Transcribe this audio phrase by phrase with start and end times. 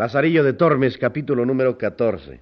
[0.00, 2.40] Lazarillo de Tormes, capítulo número 14.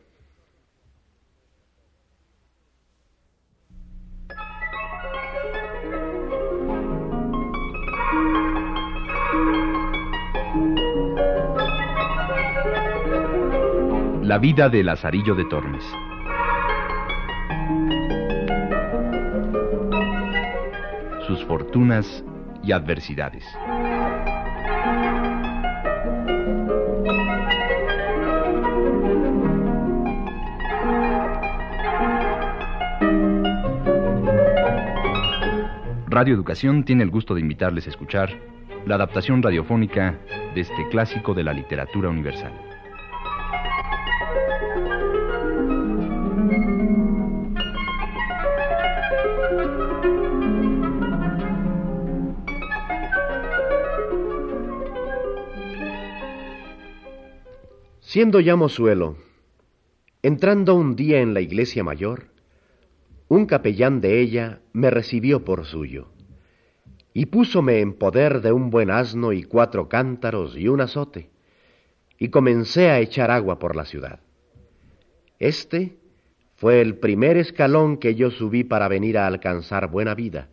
[14.23, 15.83] La vida de Lazarillo de Tormes.
[21.27, 22.23] Sus fortunas
[22.63, 23.45] y adversidades.
[36.19, 38.41] Radio Educación tiene el gusto de invitarles a escuchar
[38.87, 40.19] la adaptación radiofónica
[40.53, 42.53] de este clásico de la literatura universal.
[58.01, 59.15] Siendo ya mozuelo,
[60.25, 62.27] entrando un día en la iglesia mayor,
[63.29, 66.09] un capellán de ella me recibió por suyo,
[67.13, 71.31] y púsome en poder de un buen asno y cuatro cántaros y un azote,
[72.19, 74.21] y comencé a echar agua por la ciudad.
[75.39, 75.97] Este
[76.57, 80.49] fue el primer escalón que yo subí para venir a alcanzar buena vida,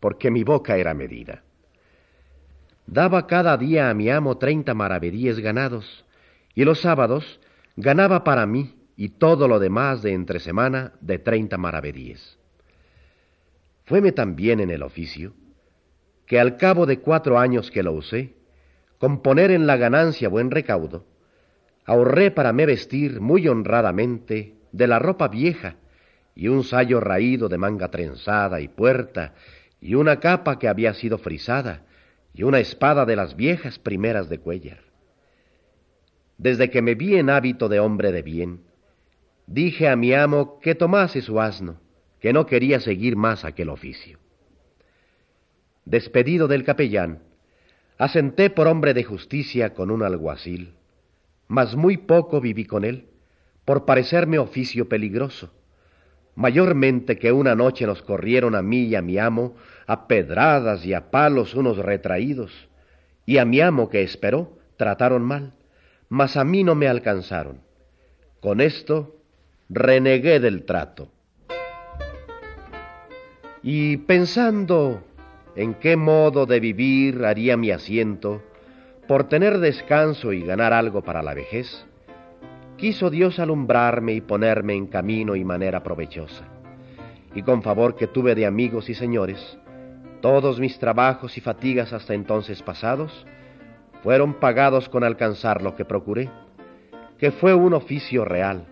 [0.00, 1.42] porque mi boca era medida.
[2.86, 6.04] Daba cada día a mi amo treinta maravedíes ganados,
[6.54, 7.40] y los sábados
[7.76, 12.36] ganaba para mí y todo lo demás de entre semana de treinta maravedíes.
[13.84, 15.34] Fueme también en el oficio
[16.26, 18.34] que al cabo de cuatro años que lo usé,
[18.98, 21.06] con poner en la ganancia buen recaudo,
[21.86, 25.76] ahorré para me vestir muy honradamente de la ropa vieja
[26.34, 29.32] y un sayo raído de manga trenzada y puerta
[29.80, 31.86] y una capa que había sido frisada
[32.34, 34.80] y una espada de las viejas primeras de cuellar.
[36.36, 38.67] Desde que me vi en hábito de hombre de bien,
[39.48, 41.80] dije a mi amo que tomase su asno,
[42.20, 44.18] que no quería seguir más aquel oficio.
[45.84, 47.22] Despedido del capellán,
[47.96, 50.74] asenté por hombre de justicia con un alguacil,
[51.48, 53.08] mas muy poco viví con él,
[53.64, 55.52] por parecerme oficio peligroso,
[56.34, 59.56] mayormente que una noche nos corrieron a mí y a mi amo
[59.86, 62.68] a pedradas y a palos unos retraídos,
[63.26, 65.54] y a mi amo que esperó trataron mal
[66.08, 67.60] mas a mí no me alcanzaron.
[68.40, 69.17] Con esto
[69.68, 71.08] renegué del trato.
[73.62, 75.02] Y pensando
[75.56, 78.42] en qué modo de vivir haría mi asiento,
[79.06, 81.86] por tener descanso y ganar algo para la vejez,
[82.76, 86.44] quiso Dios alumbrarme y ponerme en camino y manera provechosa.
[87.34, 89.58] Y con favor que tuve de amigos y señores,
[90.20, 93.26] todos mis trabajos y fatigas hasta entonces pasados,
[94.02, 96.30] fueron pagados con alcanzar lo que procuré,
[97.18, 98.66] que fue un oficio real,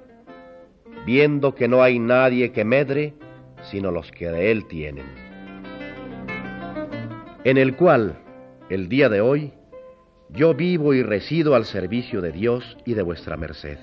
[1.07, 3.15] viendo que no hay nadie que medre
[3.71, 5.07] sino los que de él tienen,
[7.45, 8.19] en el cual,
[8.69, 9.53] el día de hoy,
[10.31, 13.79] yo vivo y resido al servicio de Dios y de vuestra merced.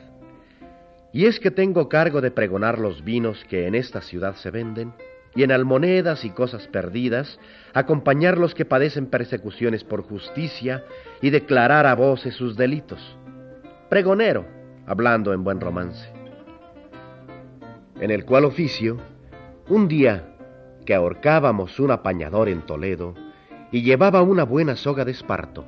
[1.14, 4.94] Y es que tengo cargo de pregonar los vinos que en esta ciudad se venden,
[5.36, 7.40] y en almonedas y cosas perdidas,
[7.74, 10.84] acompañar los que padecen persecuciones por justicia
[11.22, 13.18] y declarar a voces sus delitos.
[13.90, 14.46] Pregonero,
[14.86, 16.23] hablando en buen romance.
[18.04, 18.98] En el cual oficio,
[19.70, 20.36] un día
[20.86, 23.14] que ahorcábamos un apañador en Toledo
[23.72, 25.64] y llevaba una buena soga de esparto,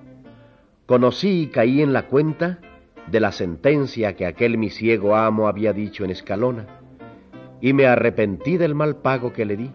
[0.85, 2.59] conocí y caí en la cuenta
[3.07, 6.67] de la sentencia que aquel mi ciego amo había dicho en Escalona
[7.61, 9.71] y me arrepentí del mal pago que le di,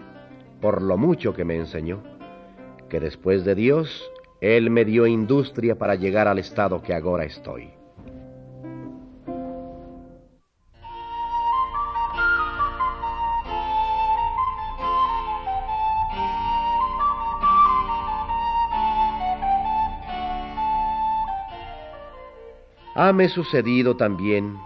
[0.60, 2.02] por lo mucho que me enseñó,
[2.90, 7.79] que después de Dios, Él me dio industria para llegar al estado que ahora estoy.
[23.02, 24.58] Hame sucedido también,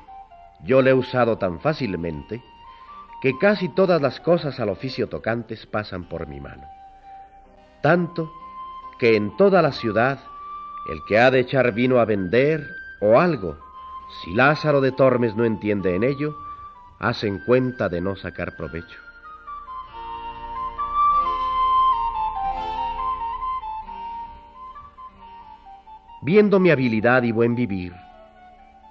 [0.64, 2.42] yo le he usado tan fácilmente,
[3.22, 6.64] que casi todas las cosas al oficio tocantes pasan por mi mano.
[7.80, 8.32] Tanto
[8.98, 10.18] que en toda la ciudad
[10.90, 12.66] el que ha de echar vino a vender
[13.00, 13.56] o algo,
[14.24, 16.36] si Lázaro de Tormes no entiende en ello,
[16.98, 18.98] hacen cuenta de no sacar provecho.
[26.22, 27.94] Viendo mi habilidad y buen vivir,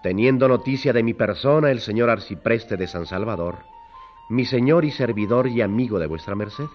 [0.04, 3.60] teniendo noticia de mi persona el señor arcipreste de San Salvador,
[4.30, 6.68] mi señor y servidor y amigo de vuestra merced,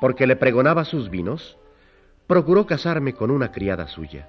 [0.00, 1.56] porque le pregonaba sus vinos,
[2.26, 4.28] procuró casarme con una criada suya.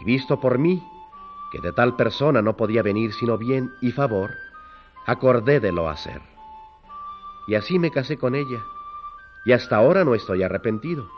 [0.00, 0.82] Y visto por mí,
[1.52, 4.32] que de tal persona no podía venir sino bien y favor,
[5.06, 6.20] acordé de lo hacer.
[7.46, 8.60] Y así me casé con ella,
[9.44, 11.08] y hasta ahora no estoy arrepentido,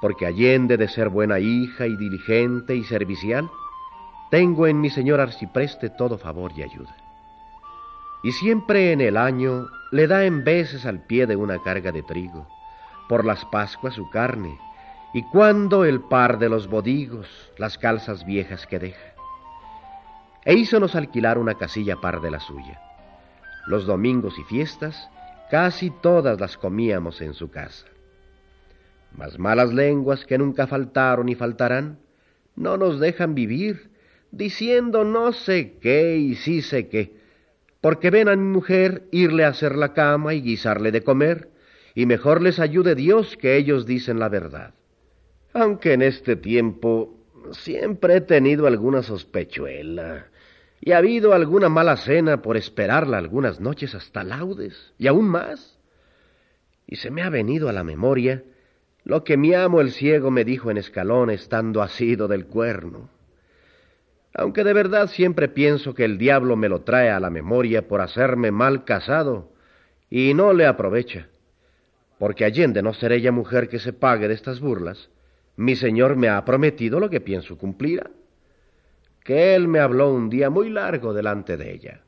[0.00, 3.50] porque allende de ser buena hija y diligente y servicial,
[4.30, 6.96] tengo en mi señor arcipreste todo favor y ayuda.
[8.22, 12.02] Y siempre en el año le da en veces al pie de una carga de
[12.02, 12.48] trigo,
[13.08, 14.58] por las Pascuas su carne,
[15.12, 17.28] y cuando el par de los bodigos,
[17.58, 19.14] las calzas viejas que deja.
[20.44, 22.80] E hízonos alquilar una casilla par de la suya.
[23.66, 25.08] Los domingos y fiestas,
[25.50, 27.86] casi todas las comíamos en su casa.
[29.16, 31.98] Mas malas lenguas que nunca faltaron y faltarán,
[32.56, 33.90] no nos dejan vivir,
[34.36, 37.16] diciendo no sé qué y sí sé qué,
[37.80, 41.50] porque ven a mi mujer irle a hacer la cama y guisarle de comer,
[41.94, 44.74] y mejor les ayude Dios que ellos dicen la verdad.
[45.52, 47.16] Aunque en este tiempo
[47.52, 50.26] siempre he tenido alguna sospechuela,
[50.80, 55.78] y ha habido alguna mala cena por esperarla algunas noches hasta laudes, y aún más.
[56.86, 58.42] Y se me ha venido a la memoria
[59.04, 63.10] lo que mi amo el ciego me dijo en escalón estando asido del cuerno
[64.34, 68.00] aunque de verdad siempre pienso que el diablo me lo trae a la memoria por
[68.00, 69.52] hacerme mal casado,
[70.10, 71.28] y no le aprovecha,
[72.18, 75.08] porque allende no ser ella mujer que se pague de estas burlas,
[75.56, 78.10] mi señor me ha prometido lo que pienso cumplir,
[79.22, 82.00] que él me habló un día muy largo delante de ella.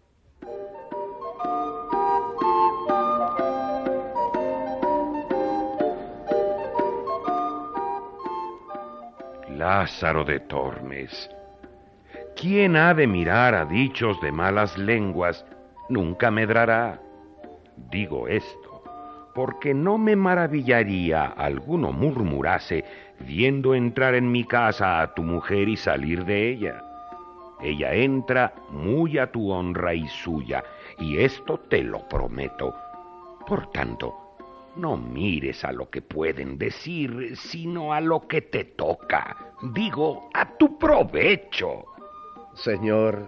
[9.56, 11.30] Lázaro de Tormes,
[12.38, 15.46] ¿Quién ha de mirar a dichos de malas lenguas
[15.88, 17.00] nunca medrará?
[17.90, 18.82] Digo esto,
[19.34, 22.84] porque no me maravillaría alguno murmurase
[23.20, 26.82] viendo entrar en mi casa a tu mujer y salir de ella.
[27.62, 30.62] Ella entra muy a tu honra y suya,
[30.98, 32.74] y esto te lo prometo.
[33.46, 34.14] Por tanto,
[34.76, 39.54] no mires a lo que pueden decir, sino a lo que te toca.
[39.72, 41.95] Digo, a tu provecho.
[42.56, 43.26] Señor,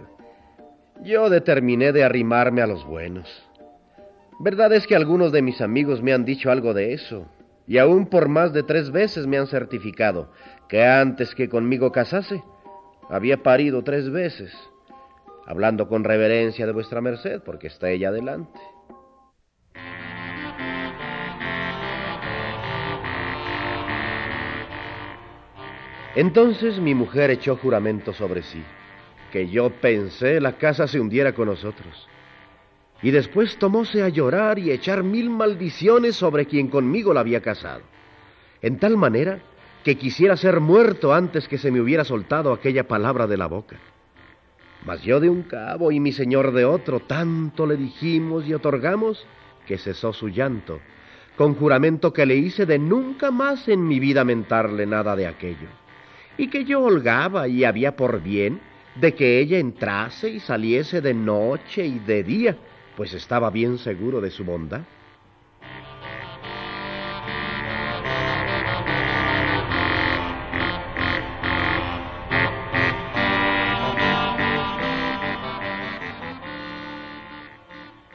[1.03, 3.47] yo determiné de arrimarme a los buenos.
[4.39, 7.27] Verdad es que algunos de mis amigos me han dicho algo de eso,
[7.67, 10.31] y aún por más de tres veces me han certificado
[10.67, 12.43] que antes que conmigo casase,
[13.07, 14.51] había parido tres veces,
[15.45, 18.59] hablando con reverencia de vuestra merced, porque está ella delante.
[26.15, 28.63] Entonces mi mujer echó juramento sobre sí
[29.31, 32.07] que yo pensé la casa se hundiera con nosotros.
[33.01, 37.81] Y después tomóse a llorar y echar mil maldiciones sobre quien conmigo la había casado,
[38.61, 39.39] en tal manera
[39.83, 43.77] que quisiera ser muerto antes que se me hubiera soltado aquella palabra de la boca.
[44.85, 49.25] Mas yo de un cabo y mi señor de otro, tanto le dijimos y otorgamos
[49.65, 50.79] que cesó su llanto,
[51.37, 55.69] con juramento que le hice de nunca más en mi vida mentarle nada de aquello,
[56.37, 58.59] y que yo holgaba y había por bien
[58.95, 62.57] de que ella entrase y saliese de noche y de día,
[62.95, 64.81] pues estaba bien seguro de su bondad.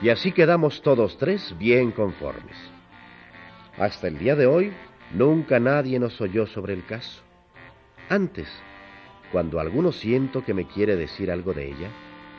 [0.04, 2.58] Y así quedamos todos tres bien conformes.
[3.78, 4.70] Hasta el día de hoy
[5.14, 7.22] nunca nadie nos oyó sobre el caso.
[8.10, 8.46] Antes,
[9.34, 11.88] cuando alguno siento que me quiere decir algo de ella,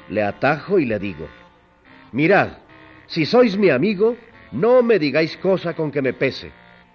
[0.08, 1.28] le atajo y le digo,
[2.14, 2.60] mirad,
[3.06, 4.16] si sois mi amigo,
[4.54, 6.54] no me digáis cosa con que me pese,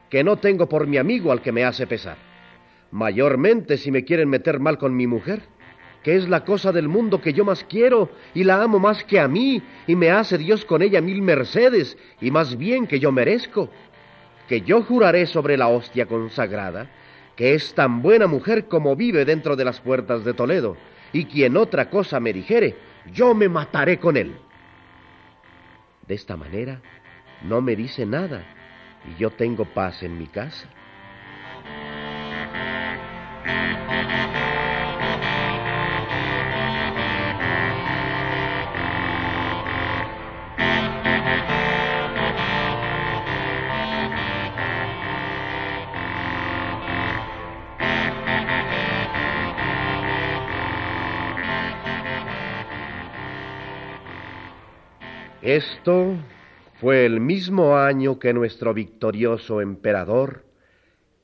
[0.08, 2.16] que no tengo por mi amigo al que me hace pesar.
[2.90, 5.42] Mayormente si me quieren meter mal con mi mujer,
[6.02, 9.20] que es la cosa del mundo que yo más quiero y la amo más que
[9.20, 13.12] a mí, y me hace Dios con ella mil mercedes y más bien que yo
[13.12, 13.68] merezco,
[14.48, 16.88] que yo juraré sobre la hostia consagrada
[17.40, 20.76] que es tan buena mujer como vive dentro de las puertas de Toledo,
[21.10, 22.76] y quien otra cosa me dijere,
[23.14, 24.36] yo me mataré con él.
[26.06, 26.82] De esta manera,
[27.40, 28.44] no me dice nada,
[29.08, 30.68] y yo tengo paz en mi casa.
[55.50, 56.14] Esto
[56.74, 60.44] fue el mismo año que nuestro victorioso emperador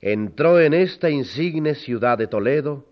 [0.00, 2.90] entró en esta insigne ciudad de Toledo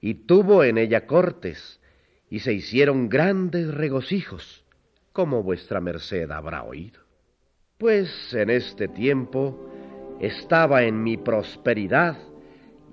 [0.00, 1.80] y tuvo en ella cortes
[2.30, 4.64] y se hicieron grandes regocijos,
[5.12, 7.00] como vuestra merced habrá oído.
[7.76, 9.68] Pues en este tiempo
[10.20, 12.18] estaba en mi prosperidad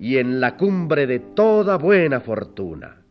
[0.00, 3.05] y en la cumbre de toda buena fortuna.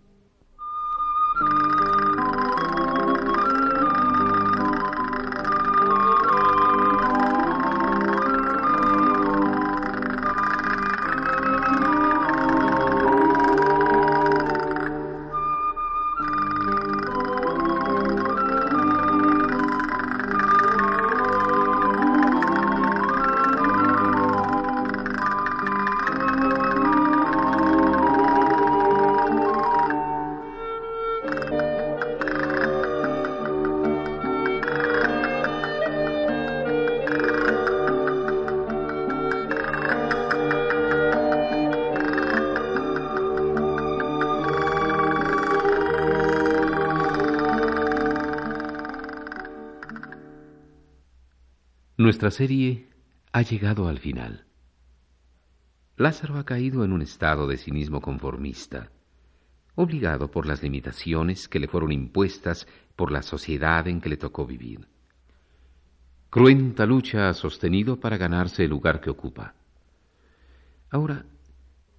[51.98, 52.90] Nuestra serie
[53.32, 54.44] ha llegado al final.
[55.96, 58.92] Lázaro ha caído en un estado de cinismo conformista,
[59.76, 64.46] obligado por las limitaciones que le fueron impuestas por la sociedad en que le tocó
[64.46, 64.90] vivir.
[66.30, 69.56] Cruenta lucha ha sostenido para ganarse el lugar que ocupa.
[70.90, 71.26] Ahora,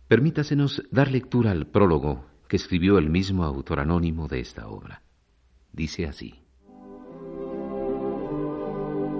[0.08, 5.00] permítasenos dar lectura al prólogo que escribió el mismo autor anónimo de esta obra.
[5.72, 6.34] Dice así.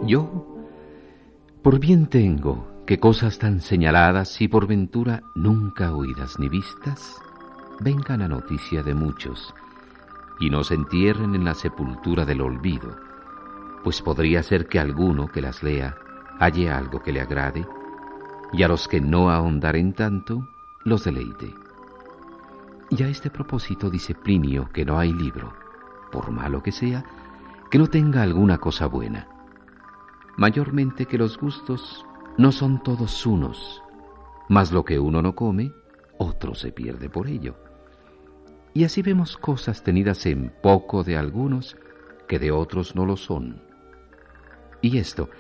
[0.06, 0.56] Yo
[1.66, 7.20] por bien tengo que cosas tan señaladas y por ventura nunca oídas ni vistas
[7.80, 9.52] vengan a noticia de muchos
[10.38, 12.96] y no se entierren en la sepultura del olvido,
[13.82, 15.96] pues podría ser que alguno que las lea
[16.38, 17.66] halle algo que le agrade
[18.52, 20.46] y a los que no ahondaren tanto
[20.85, 21.52] los deleite.
[22.90, 25.52] Y a este propósito dice Plinio que no hay libro,
[26.12, 27.04] por malo que sea,
[27.73, 29.36] que no tenga alguna cosa buena
[30.37, 32.05] mayormente que los gustos
[32.37, 33.83] no son todos unos,
[34.49, 35.73] mas lo que uno no come,
[36.19, 37.57] otro se pierde por ello.
[38.75, 41.76] Y así vemos cosas tenidas en poco de algunos
[42.28, 43.62] que de otros no lo son.
[44.83, 45.31] Y esto,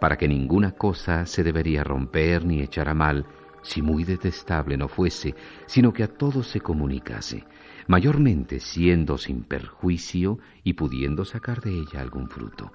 [0.00, 3.26] para que ninguna cosa se debería romper ni echar a mal,
[3.62, 5.34] si muy detestable no fuese,
[5.66, 7.44] sino que a todos se comunicase,
[7.88, 12.72] mayormente siendo sin perjuicio y pudiendo sacar de ella algún fruto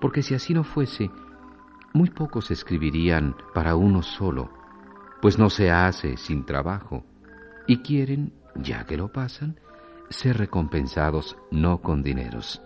[0.00, 1.10] porque si así no fuese,
[1.92, 4.50] muy pocos escribirían para uno solo,
[5.20, 7.04] pues no se hace sin trabajo,
[7.66, 9.60] y quieren, ya que lo pasan,
[10.08, 12.62] ser recompensados no con dineros,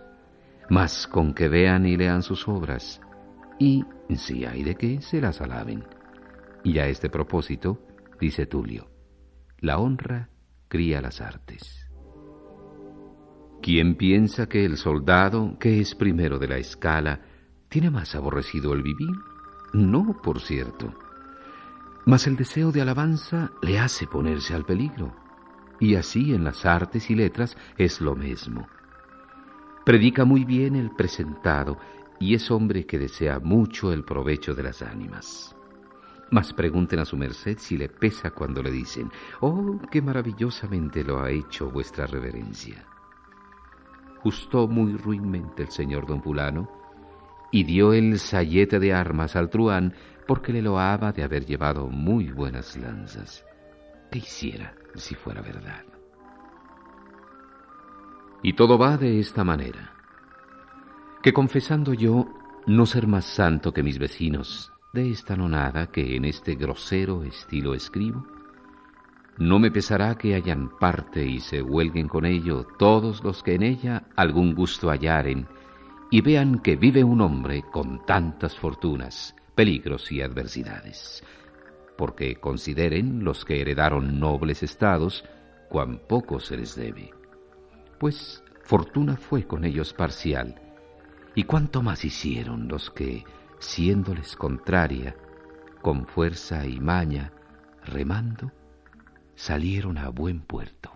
[0.69, 3.01] mas con que vean y lean sus obras,
[3.59, 5.83] y, si hay de qué, se las alaben.
[6.63, 7.79] Y a este propósito,
[8.19, 8.89] dice Tulio,
[9.59, 10.29] la honra
[10.67, 11.84] cría las artes.
[13.65, 17.21] ¿Quién piensa que el soldado, que es primero de la escala,
[17.67, 19.09] tiene más aborrecido el vivir?
[19.73, 20.93] No, por cierto.
[22.05, 25.15] Mas el deseo de alabanza le hace ponerse al peligro.
[25.79, 28.67] Y así en las artes y letras es lo mismo.
[29.83, 31.79] Predica muy bien el presentado
[32.19, 35.55] y es hombre que desea mucho el provecho de las ánimas.
[36.29, 41.19] Mas pregunten a su merced si le pesa cuando le dicen, oh, qué maravillosamente lo
[41.19, 42.85] ha hecho vuestra reverencia
[44.25, 46.67] gustó muy ruinmente el señor don Fulano
[47.51, 49.93] y dio el sayete de armas al truán
[50.25, 53.45] porque le loaba de haber llevado muy buenas lanzas.
[54.11, 55.83] ¿Qué hiciera si fuera verdad?
[58.41, 59.93] Y todo va de esta manera,
[61.21, 62.27] que confesando yo
[62.65, 67.75] no ser más santo que mis vecinos de esta nonada que en este grosero estilo
[67.75, 68.25] escribo,
[69.37, 73.63] no me pesará que hayan parte y se huelguen con ello todos los que en
[73.63, 75.47] ella algún gusto hallaren
[76.09, 81.23] y vean que vive un hombre con tantas fortunas, peligros y adversidades,
[81.97, 85.25] porque consideren los que heredaron nobles estados
[85.69, 87.11] cuán poco se les debe.
[87.99, 90.61] Pues fortuna fue con ellos parcial,
[91.33, 93.25] y cuánto más hicieron los que,
[93.59, 95.15] siéndoles contraria,
[95.81, 97.33] con fuerza y maña,
[97.83, 98.51] remando,
[99.35, 100.91] salieron a buen puerto.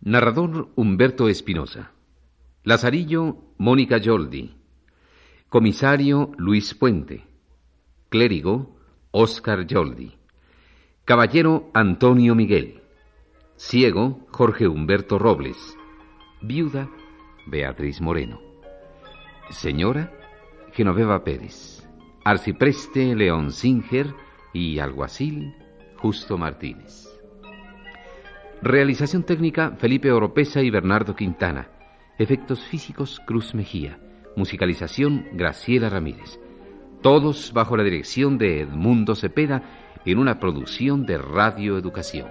[0.00, 1.97] Narrador Humberto Espinosa.
[2.68, 4.54] Lazarillo, Mónica Yoldi.
[5.48, 7.24] Comisario Luis Puente.
[8.10, 8.76] Clérigo
[9.10, 10.12] Óscar Yoldi.
[11.06, 12.82] Caballero Antonio Miguel.
[13.56, 15.78] Ciego Jorge Humberto Robles.
[16.42, 16.90] Viuda
[17.46, 18.38] Beatriz Moreno.
[19.48, 20.12] Señora
[20.74, 21.88] Genoveva Pérez.
[22.22, 24.14] Arcipreste León Singer
[24.52, 25.54] y alguacil
[25.96, 27.08] Justo Martínez.
[28.60, 31.77] Realización técnica Felipe Oropesa y Bernardo Quintana.
[32.18, 34.00] Efectos físicos Cruz Mejía.
[34.34, 36.40] Musicalización Graciela Ramírez.
[37.00, 39.62] Todos bajo la dirección de Edmundo Cepeda
[40.04, 42.26] en una producción de Radio Educación.